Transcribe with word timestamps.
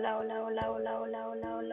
Hola, 0.00 0.16
hola, 0.18 0.42
hola, 0.44 0.70
hola, 0.72 1.00
hola, 1.02 1.28
hola, 1.28 1.56
hola. 1.56 1.69